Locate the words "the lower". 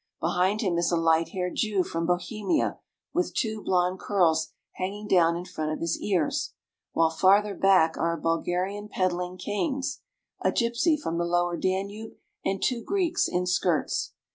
11.19-11.55